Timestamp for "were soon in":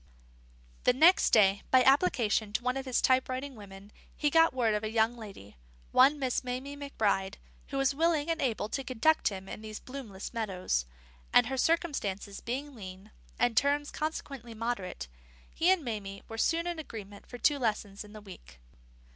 16.27-16.79